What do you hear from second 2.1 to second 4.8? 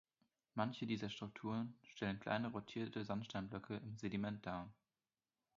kleine rotierte Sandsteinblöcke im Sediment dar.